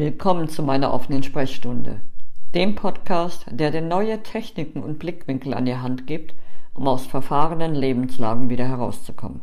[0.00, 2.00] Willkommen zu meiner offenen Sprechstunde,
[2.54, 6.34] dem Podcast, der dir neue Techniken und Blickwinkel an die Hand gibt,
[6.72, 9.42] um aus verfahrenen Lebenslagen wieder herauszukommen.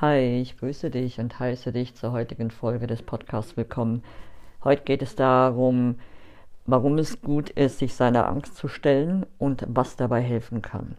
[0.00, 4.02] Hi, ich grüße dich und heiße dich zur heutigen Folge des Podcasts willkommen.
[4.64, 6.00] Heute geht es darum,
[6.66, 10.96] warum es gut ist, sich seiner Angst zu stellen und was dabei helfen kann.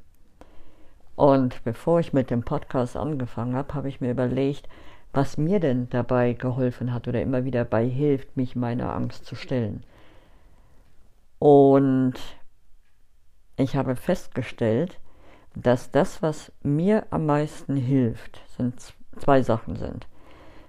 [1.20, 4.70] Und bevor ich mit dem Podcast angefangen habe, habe ich mir überlegt,
[5.12, 9.36] was mir denn dabei geholfen hat oder immer wieder dabei hilft, mich meiner Angst zu
[9.36, 9.84] stellen.
[11.38, 12.14] Und
[13.58, 14.98] ich habe festgestellt,
[15.58, 18.82] dass das, was mir am meisten hilft, sind
[19.18, 20.08] zwei Sachen sind.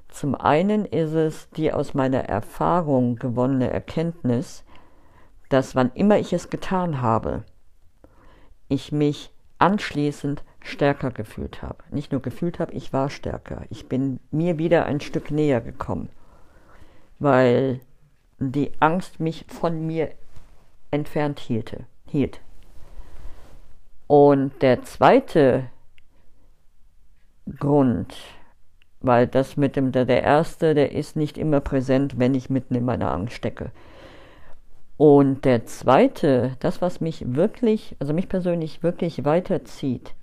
[0.08, 4.64] Zum einen ist es die aus meiner Erfahrung gewonnene Erkenntnis,
[5.48, 7.44] dass wann immer ich es getan habe,
[8.66, 11.78] ich mich anschließend stärker gefühlt habe.
[11.90, 13.64] Nicht nur gefühlt habe, ich war stärker.
[13.70, 16.10] Ich bin mir wieder ein Stück näher gekommen,
[17.18, 17.80] weil
[18.38, 20.10] die Angst mich von mir
[20.90, 22.40] entfernt hielte, hielt.
[24.06, 25.70] Und der zweite
[27.58, 28.14] Grund,
[29.00, 32.74] weil das mit dem, der, der erste, der ist nicht immer präsent, wenn ich mitten
[32.74, 33.70] in meiner Angst stecke.
[34.96, 40.14] Und der zweite, das, was mich wirklich, also mich persönlich wirklich weiterzieht,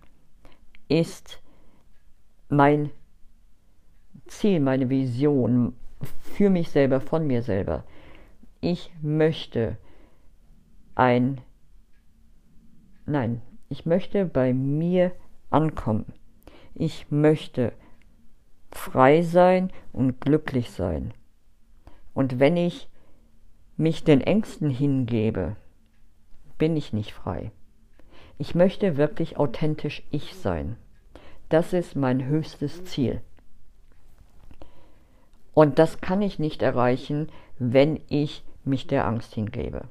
[0.87, 1.41] ist
[2.49, 2.91] mein
[4.27, 5.73] Ziel, meine Vision
[6.19, 7.83] für mich selber, von mir selber.
[8.61, 9.77] Ich möchte
[10.95, 11.41] ein,
[13.05, 15.11] nein, ich möchte bei mir
[15.49, 16.05] ankommen.
[16.73, 17.73] Ich möchte
[18.71, 21.13] frei sein und glücklich sein.
[22.13, 22.89] Und wenn ich
[23.77, 25.55] mich den Ängsten hingebe,
[26.57, 27.51] bin ich nicht frei.
[28.37, 30.77] Ich möchte wirklich authentisch ich sein.
[31.49, 33.21] Das ist mein höchstes Ziel.
[35.53, 39.85] Und das kann ich nicht erreichen, wenn ich mich der Angst hingebe.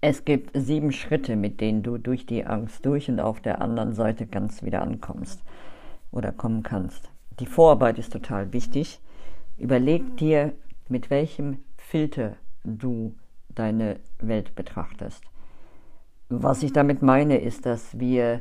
[0.00, 3.92] Es gibt sieben Schritte, mit denen du durch die Angst durch und auf der anderen
[3.92, 5.42] Seite ganz wieder ankommst
[6.12, 7.10] oder kommen kannst.
[7.40, 9.00] Die Vorarbeit ist total wichtig.
[9.58, 10.52] Überleg dir,
[10.88, 13.14] mit welchem Filter du
[13.48, 15.24] deine Welt betrachtest.
[16.32, 18.40] Was ich damit meine, ist, dass wir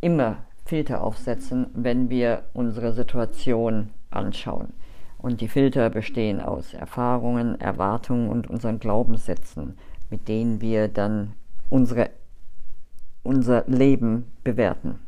[0.00, 4.72] immer Filter aufsetzen, wenn wir unsere Situation anschauen.
[5.16, 9.78] Und die Filter bestehen aus Erfahrungen, Erwartungen und unseren Glaubenssätzen,
[10.10, 11.34] mit denen wir dann
[11.68, 12.10] unsere,
[13.22, 14.98] unser Leben bewerten.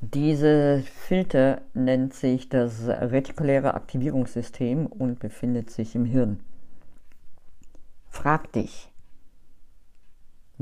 [0.00, 6.40] Diese Filter nennt sich das retikuläre Aktivierungssystem und befindet sich im Hirn.
[8.08, 8.91] Frag dich,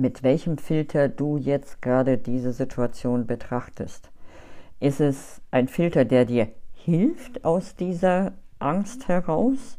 [0.00, 4.10] mit welchem Filter du jetzt gerade diese Situation betrachtest.
[4.80, 9.78] Ist es ein Filter, der dir hilft aus dieser Angst heraus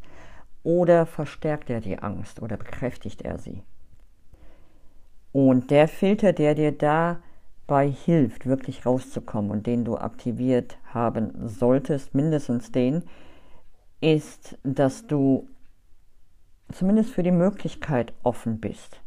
[0.62, 3.62] oder verstärkt er die Angst oder bekräftigt er sie?
[5.32, 12.14] Und der Filter, der dir dabei hilft, wirklich rauszukommen und den du aktiviert haben solltest,
[12.14, 13.02] mindestens den,
[14.00, 15.48] ist, dass du
[16.70, 19.01] zumindest für die Möglichkeit offen bist,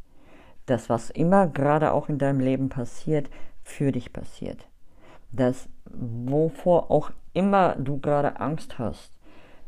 [0.65, 3.29] dass was immer gerade auch in deinem Leben passiert,
[3.63, 4.67] für dich passiert.
[5.31, 9.11] Dass wovor auch immer du gerade Angst hast,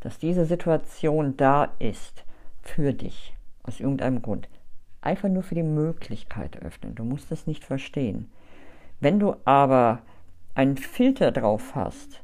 [0.00, 2.24] dass diese Situation da ist
[2.62, 4.48] für dich, aus irgendeinem Grund.
[5.00, 6.94] Einfach nur für die Möglichkeit öffnen.
[6.94, 8.30] Du musst es nicht verstehen.
[9.00, 10.00] Wenn du aber
[10.54, 12.22] einen Filter drauf hast,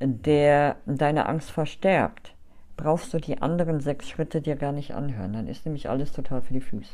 [0.00, 2.34] der deine Angst verstärkt,
[2.76, 5.32] brauchst du die anderen sechs Schritte dir gar nicht anhören.
[5.32, 6.92] Dann ist nämlich alles total für die Füße.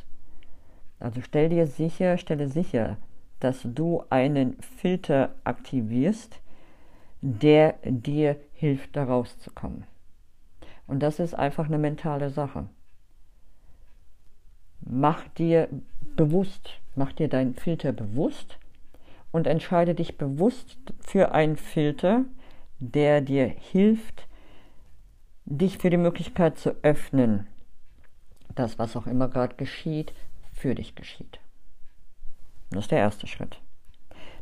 [0.98, 2.96] Also stell dir sicher, stelle sicher,
[3.40, 6.40] dass du einen Filter aktivierst,
[7.20, 9.84] der dir hilft, da rauszukommen.
[10.86, 12.68] Und das ist einfach eine mentale Sache.
[14.80, 15.68] Mach dir
[16.16, 18.58] bewusst, mach dir deinen Filter bewusst
[19.32, 22.24] und entscheide dich bewusst für einen Filter,
[22.78, 24.28] der dir hilft,
[25.46, 27.46] dich für die Möglichkeit zu öffnen,
[28.54, 30.12] dass was auch immer gerade geschieht,
[30.54, 31.40] für dich geschieht.
[32.70, 33.60] Das ist der erste Schritt.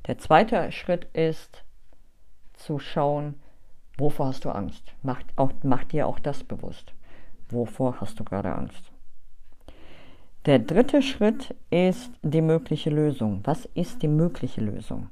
[0.06, 1.64] Der zweite Schritt ist
[2.55, 3.35] zu schauen,
[3.99, 4.94] wovor hast du Angst.
[5.03, 6.93] Mach, auch, mach dir auch das bewusst.
[7.49, 8.93] Wovor hast du gerade Angst?
[10.47, 13.41] Der dritte Schritt ist die mögliche Lösung.
[13.44, 15.09] Was ist die mögliche Lösung?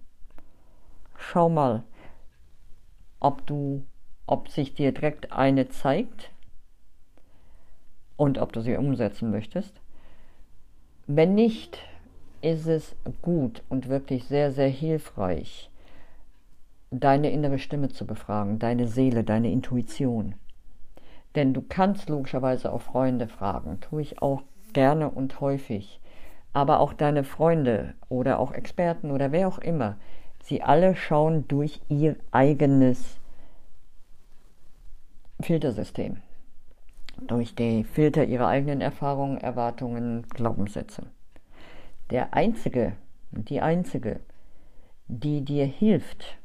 [1.17, 1.83] Schau mal,
[3.21, 3.85] ob du
[4.31, 6.31] ob sich dir direkt eine zeigt
[8.17, 9.81] und ob du sie umsetzen möchtest.
[11.13, 11.81] Wenn nicht,
[12.41, 15.69] ist es gut und wirklich sehr, sehr hilfreich,
[16.93, 20.37] deine innere Stimme zu befragen, deine Seele, deine Intuition.
[21.35, 24.43] Denn du kannst logischerweise auch Freunde fragen, tue ich auch
[24.73, 26.01] gerne und häufig.
[26.53, 29.97] Aber auch deine Freunde oder auch Experten oder wer auch immer,
[30.45, 33.19] sie alle schauen durch ihr eigenes
[35.41, 36.19] Filtersystem.
[37.27, 41.07] Durch die Filter ihrer eigenen Erfahrungen, Erwartungen, Glaubenssätze.
[42.11, 42.97] Der Einzige,
[43.31, 44.21] die Einzige,
[45.07, 46.39] die dir hilft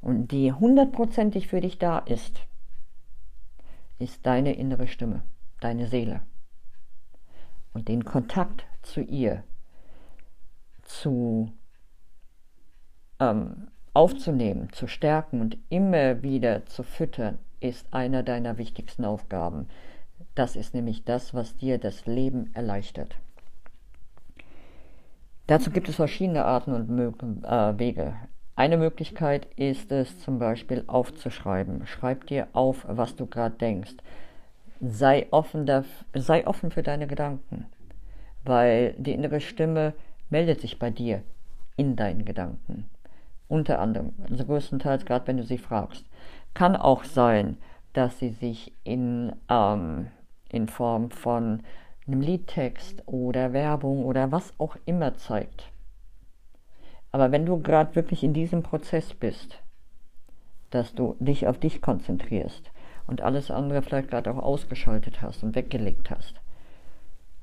[0.00, 2.40] und die hundertprozentig für dich da ist,
[3.98, 5.22] ist deine innere Stimme,
[5.60, 6.22] deine Seele.
[7.72, 9.44] Und den Kontakt zu ihr
[10.82, 11.52] zu
[13.20, 19.68] ähm, aufzunehmen, zu stärken und immer wieder zu füttern, ist einer deiner wichtigsten Aufgaben.
[20.34, 23.16] Das ist nämlich das, was dir das Leben erleichtert.
[25.46, 28.14] Dazu gibt es verschiedene Arten und äh, Wege.
[28.54, 31.86] Eine Möglichkeit ist es zum Beispiel aufzuschreiben.
[31.86, 33.94] Schreib dir auf, was du gerade denkst.
[34.80, 35.66] Sei offen,
[36.14, 37.66] sei offen für deine Gedanken,
[38.44, 39.94] weil die innere Stimme
[40.28, 41.22] meldet sich bei dir
[41.76, 42.88] in deinen Gedanken.
[43.48, 46.04] Unter anderem, also größtenteils gerade wenn du sie fragst.
[46.60, 47.56] Kann auch sein,
[47.94, 50.08] dass sie sich in, ähm,
[50.50, 51.62] in Form von
[52.06, 55.72] einem Liedtext oder Werbung oder was auch immer zeigt.
[57.12, 59.62] Aber wenn du gerade wirklich in diesem Prozess bist,
[60.68, 62.70] dass du dich auf dich konzentrierst
[63.06, 66.42] und alles andere vielleicht gerade auch ausgeschaltet hast und weggelegt hast,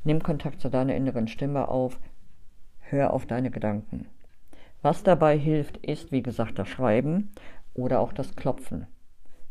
[0.04, 2.00] nimm Kontakt zu deiner inneren Stimme auf,
[2.82, 4.06] hör auf deine Gedanken.
[4.84, 7.32] Was dabei hilft, ist, wie gesagt, das Schreiben
[7.74, 8.86] oder auch das Klopfen.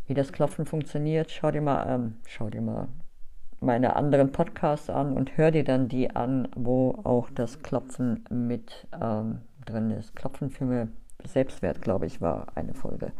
[0.06, 2.88] Wie das Klopfen funktioniert, schau dir mal, ähm, schau dir mal
[3.60, 8.86] meine anderen Podcasts an und hör dir dann die an, wo auch das Klopfen mit
[9.00, 10.14] ähm, drin ist.
[10.14, 10.88] Klopfen für mir
[11.24, 13.12] Selbstwert, glaube ich, war eine Folge.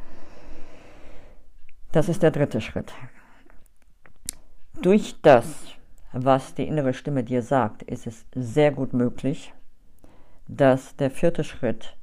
[1.92, 2.92] Das ist der dritte Schritt.
[4.82, 5.72] Durch das,
[6.12, 9.54] was die innere Stimme dir sagt, ist es sehr gut möglich,
[10.46, 11.96] dass der vierte Schritt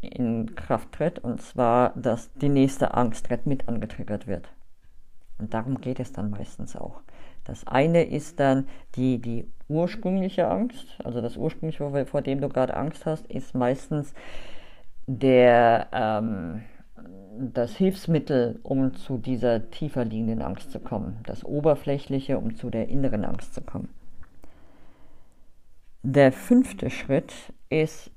[0.00, 4.48] in Kraft tritt, und zwar, dass die nächste Angst mit angetriggert wird.
[5.38, 7.00] Und darum geht es dann meistens auch.
[7.44, 12.76] Das eine ist dann die, die ursprüngliche Angst, also das ursprüngliche, vor dem du gerade
[12.76, 14.14] Angst hast, ist meistens
[15.06, 16.62] der, ähm,
[17.38, 21.18] das Hilfsmittel, um zu dieser tiefer liegenden Angst zu kommen.
[21.24, 23.88] Das oberflächliche, um zu der inneren Angst zu kommen.
[26.02, 27.32] Der fünfte Schritt
[27.68, 28.10] ist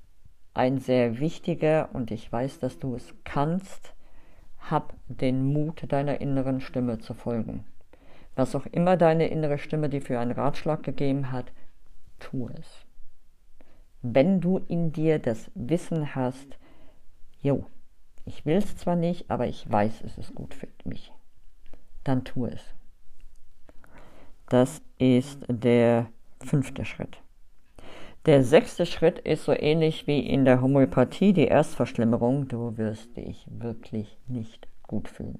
[0.53, 3.93] ein sehr wichtiger und ich weiß, dass du es kannst.
[4.59, 7.65] Hab den Mut deiner inneren Stimme zu folgen.
[8.35, 11.51] Was auch immer deine innere Stimme dir für einen Ratschlag gegeben hat,
[12.19, 12.85] tu es.
[14.01, 16.57] Wenn du in dir das Wissen hast,
[17.41, 17.65] jo,
[18.25, 21.11] ich will es zwar nicht, aber ich weiß, es ist gut für mich,
[22.03, 22.61] dann tu es.
[24.49, 26.07] Das ist der
[26.39, 27.22] fünfte Schritt.
[28.25, 32.47] Der sechste Schritt ist so ähnlich wie in der Homöopathie, die Erstverschlimmerung.
[32.47, 35.39] Du wirst dich wirklich nicht gut fühlen.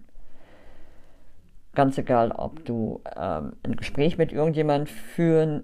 [1.75, 5.63] Ganz egal, ob du ähm, ein Gespräch mit irgendjemandem führen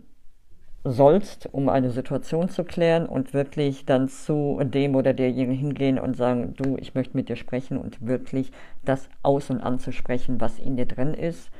[0.85, 6.15] sollst, um eine Situation zu klären und wirklich dann zu dem oder derjenigen hingehen und
[6.15, 8.53] sagen, du, ich möchte mit dir sprechen und wirklich
[8.85, 11.51] das aus und anzusprechen, was in dir drin ist,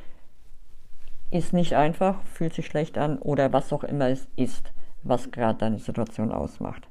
[1.32, 4.72] ist nicht einfach, fühlt sich schlecht an oder was auch immer es ist,
[5.04, 6.88] was gerade deine Situation ausmacht.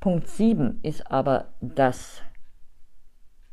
[0.00, 2.22] Punkt 7 ist aber das,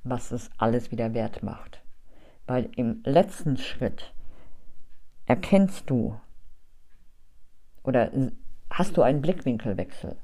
[0.03, 1.81] was es alles wieder wert macht.
[2.45, 4.13] Weil im letzten Schritt
[5.25, 6.17] erkennst du
[7.83, 8.11] oder
[8.69, 10.15] hast du einen Blickwinkelwechsel.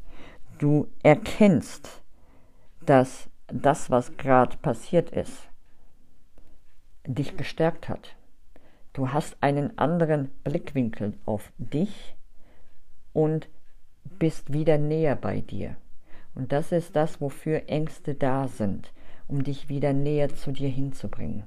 [0.57, 2.01] Du erkennst,
[2.85, 5.49] dass das, was gerade passiert ist,
[7.05, 8.15] dich gestärkt hat.
[8.93, 12.15] Du hast einen anderen Blickwinkel auf dich
[13.13, 13.47] und
[14.19, 15.75] bist wieder näher bei dir.
[16.35, 18.91] Und das ist das, wofür Ängste da sind,
[19.27, 21.43] um dich wieder näher zu dir hinzubringen.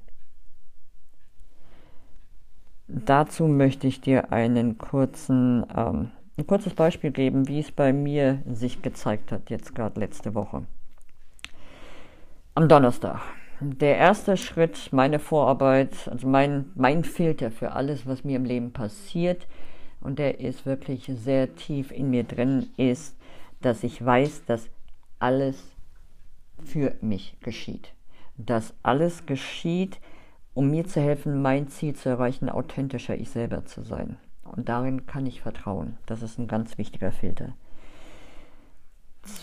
[2.88, 8.42] Dazu möchte ich dir einen kurzen, ähm, ein kurzes Beispiel geben, wie es bei mir
[8.46, 10.62] sich gezeigt hat, jetzt gerade letzte Woche.
[12.54, 13.20] Am Donnerstag.
[13.60, 18.72] Der erste Schritt, meine Vorarbeit, also mein, mein Filter für alles, was mir im Leben
[18.72, 19.48] passiert,
[20.00, 23.16] und der ist wirklich sehr tief in mir drin, ist,
[23.60, 24.68] dass ich weiß, dass
[25.18, 25.62] alles
[26.64, 27.92] für mich geschieht.
[28.36, 30.00] Dass alles geschieht,
[30.54, 34.16] um mir zu helfen, mein Ziel zu erreichen, authentischer ich selber zu sein.
[34.44, 35.98] Und darin kann ich vertrauen.
[36.06, 37.54] Das ist ein ganz wichtiger Filter.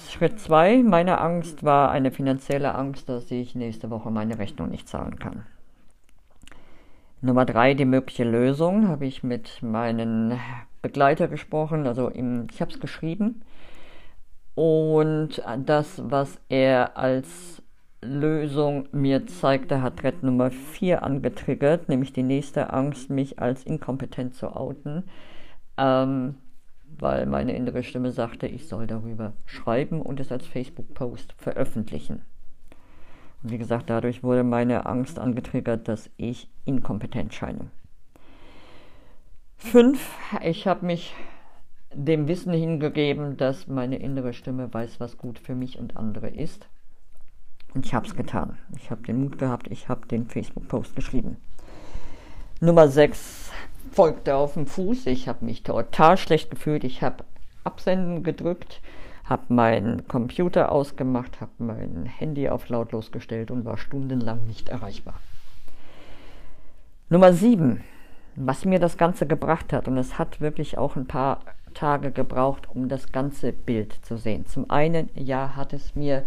[0.09, 4.87] Schritt 2 meiner Angst war eine finanzielle Angst, dass ich nächste Woche meine Rechnung nicht
[4.87, 5.45] zahlen kann.
[7.23, 10.37] Nummer 3, die mögliche Lösung, habe ich mit meinem
[10.81, 13.43] Begleiter gesprochen, also im, ich habe es geschrieben.
[14.55, 17.63] Und das, was er als
[18.01, 24.35] Lösung mir zeigte, hat Thread Nummer 4 angetriggert, nämlich die nächste Angst, mich als inkompetent
[24.35, 25.05] zu outen.
[25.77, 26.35] Ähm,
[26.99, 32.21] weil meine innere Stimme sagte, ich soll darüber schreiben und es als Facebook-Post veröffentlichen.
[33.43, 37.69] Wie gesagt, dadurch wurde meine Angst angetriggert, dass ich inkompetent scheine.
[39.57, 41.13] Fünf, ich habe mich
[41.93, 46.67] dem Wissen hingegeben, dass meine innere Stimme weiß, was gut für mich und andere ist.
[47.73, 48.57] Und ich habe es getan.
[48.77, 51.37] Ich habe den Mut gehabt, ich habe den Facebook-Post geschrieben.
[52.61, 53.51] Nummer 6,
[53.91, 55.07] folgte auf dem Fuß.
[55.07, 56.83] Ich habe mich total schlecht gefühlt.
[56.83, 57.25] Ich habe
[57.63, 58.81] Absenden gedrückt,
[59.23, 65.15] habe meinen Computer ausgemacht, habe mein Handy auf lautlos gestellt und war stundenlang nicht erreichbar.
[67.09, 67.83] Nummer 7.
[68.35, 71.41] Was mir das Ganze gebracht hat, und es hat wirklich auch ein paar
[71.73, 74.45] Tage gebraucht, um das ganze Bild zu sehen.
[74.45, 76.23] Zum einen, ja, hat es mir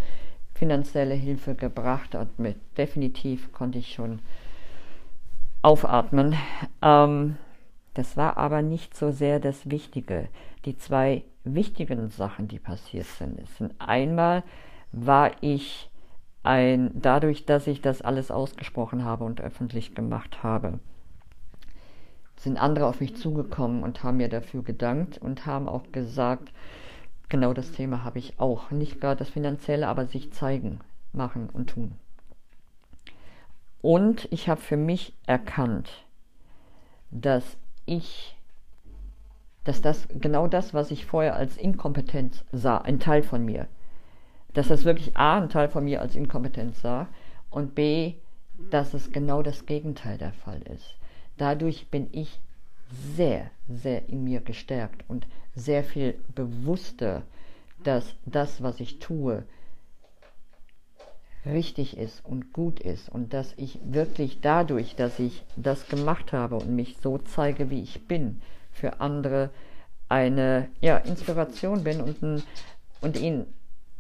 [0.54, 4.20] finanzielle Hilfe gebracht und mit definitiv konnte ich schon
[5.62, 6.34] aufatmen.
[6.82, 7.36] Ähm,
[7.94, 10.28] das war aber nicht so sehr das Wichtige.
[10.64, 11.24] Die zwei
[11.54, 14.42] wichtigen Sachen, die passiert sind, sind einmal
[14.92, 15.90] war ich
[16.42, 20.78] ein, dadurch, dass ich das alles ausgesprochen habe und öffentlich gemacht habe,
[22.36, 26.52] sind andere auf mich zugekommen und haben mir dafür gedankt und haben auch gesagt,
[27.28, 28.70] genau das Thema habe ich auch.
[28.70, 30.80] Nicht gerade das Finanzielle, aber sich zeigen,
[31.12, 31.92] machen und tun.
[33.82, 36.04] Und ich habe für mich erkannt,
[37.10, 38.35] dass ich,
[39.66, 43.66] dass das genau das, was ich vorher als Inkompetenz sah, ein Teil von mir,
[44.54, 47.08] dass das wirklich A, ein Teil von mir als Inkompetenz sah
[47.50, 48.14] und B,
[48.70, 50.94] dass es genau das Gegenteil der Fall ist.
[51.36, 52.40] Dadurch bin ich
[53.16, 57.22] sehr, sehr in mir gestärkt und sehr viel bewusster,
[57.82, 59.42] dass das, was ich tue,
[61.44, 66.54] richtig ist und gut ist und dass ich wirklich dadurch, dass ich das gemacht habe
[66.54, 68.40] und mich so zeige, wie ich bin,
[68.76, 69.50] für andere
[70.08, 72.42] eine ja, Inspiration bin und, ein,
[73.00, 73.46] und ihnen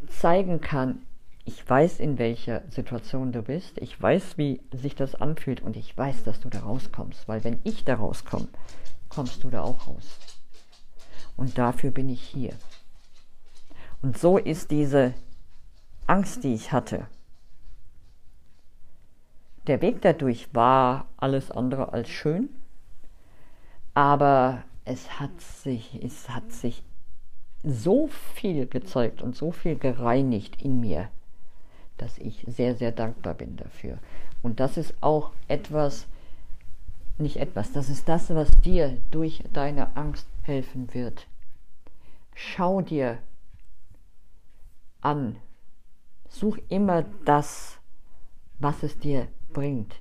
[0.08, 1.02] zeigen kann,
[1.44, 5.62] ich weiß, in welcher Situation du bist, ich weiß, wie sich das anfühlt.
[5.62, 8.48] Und ich weiß, dass du da rauskommst, weil wenn ich da rauskomme,
[9.08, 10.18] kommst du da auch raus.
[11.36, 12.52] Und dafür bin ich hier.
[14.02, 15.14] Und so ist diese
[16.06, 17.06] Angst, die ich hatte,
[19.68, 22.48] der Weg dadurch war alles andere als schön,
[23.96, 26.82] aber es hat sich, es hat sich
[27.64, 31.08] so viel gezeigt und so viel gereinigt in mir,
[31.96, 33.96] dass ich sehr, sehr dankbar bin dafür.
[34.42, 36.06] Und das ist auch etwas,
[37.16, 41.26] nicht etwas, das ist das, was dir durch deine Angst helfen wird.
[42.34, 43.16] Schau dir
[45.00, 45.36] an,
[46.28, 47.78] such immer das,
[48.58, 49.94] was es dir bringt,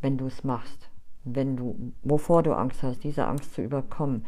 [0.00, 0.83] wenn du es machst,
[1.24, 4.24] wenn du, wovor du Angst hast, diese Angst zu überkommen.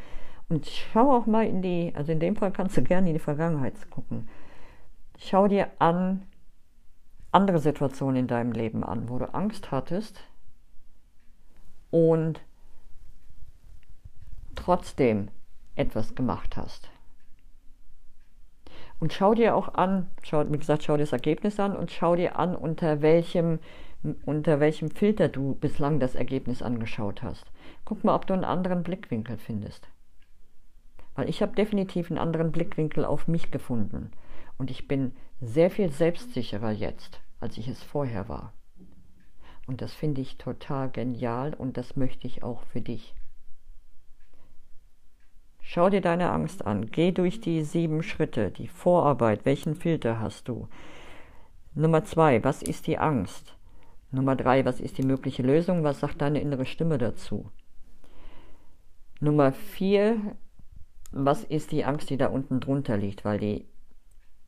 [0.48, 3.20] Und schau auch mal in die, also in dem Fall kannst du gerne in die
[3.20, 4.28] Vergangenheit gucken.
[5.18, 6.22] Schau dir an
[7.32, 10.20] andere Situationen in deinem Leben an, wo du Angst hattest
[11.90, 12.40] und
[14.54, 15.28] trotzdem
[15.74, 16.88] etwas gemacht hast.
[18.98, 22.16] Und schau dir auch an, schau, wie gesagt, schau dir das Ergebnis an und schau
[22.16, 23.58] dir an, unter welchem
[24.24, 27.44] unter welchem Filter du bislang das Ergebnis angeschaut hast.
[27.84, 29.88] Guck mal, ob du einen anderen Blickwinkel findest.
[31.14, 34.10] Weil ich habe definitiv einen anderen Blickwinkel auf mich gefunden.
[34.58, 38.52] Und ich bin sehr viel selbstsicherer jetzt, als ich es vorher war.
[39.66, 43.14] Und das finde ich total genial und das möchte ich auch für dich.
[45.60, 46.86] Schau dir deine Angst an.
[46.92, 49.44] Geh durch die sieben Schritte, die Vorarbeit.
[49.44, 50.68] Welchen Filter hast du?
[51.74, 53.55] Nummer zwei, was ist die Angst?
[54.16, 55.84] Nummer drei, was ist die mögliche Lösung?
[55.84, 57.50] Was sagt deine innere Stimme dazu?
[59.20, 60.36] Nummer vier,
[61.12, 63.26] was ist die Angst, die da unten drunter liegt?
[63.26, 63.68] Weil die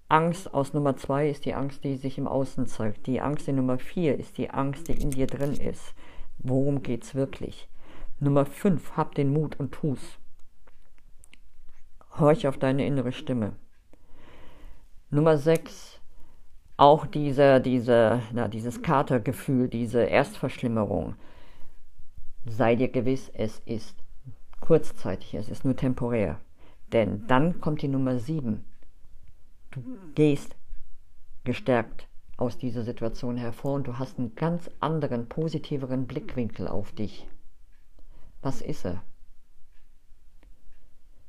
[0.08, 3.06] Angst aus Nummer zwei ist die Angst, die sich im Außen zeigt.
[3.06, 5.94] Die Angst in Nummer vier ist die Angst, die in dir drin ist.
[6.38, 7.68] Worum geht's wirklich?
[8.20, 10.18] Nummer fünf, hab den Mut und tu's.
[12.18, 13.56] Horch auf deine innere Stimme.
[15.10, 15.98] Nummer sechs,
[16.78, 21.16] auch diese, diese, na, dieses Katergefühl, diese Erstverschlimmerung,
[22.47, 23.97] sei dir gewiss, es ist
[24.61, 26.40] kurzzeitig, es ist nur temporär.
[26.92, 28.64] Denn dann kommt die Nummer 7.
[29.73, 29.82] Du
[30.14, 30.56] gehst
[31.44, 32.06] gestärkt
[32.37, 37.26] aus dieser Situation hervor und du hast einen ganz anderen, positiveren Blickwinkel auf dich.
[38.40, 39.02] Was ist er?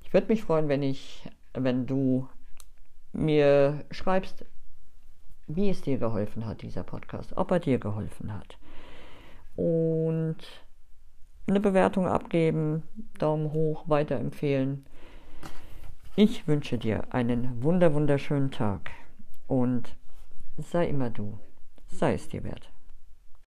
[0.04, 2.30] Ich würde mich freuen, wenn ich, wenn du
[3.14, 4.46] mir schreibst,
[5.50, 8.58] wie es dir geholfen hat, dieser Podcast, ob er dir geholfen hat.
[9.56, 10.38] Und
[11.48, 12.84] eine Bewertung abgeben,
[13.18, 14.86] Daumen hoch, weiterempfehlen.
[16.16, 18.92] Ich wünsche dir einen wunder wunderschönen Tag
[19.48, 19.96] und
[20.58, 21.40] sei immer du,
[21.88, 22.70] sei es dir wert.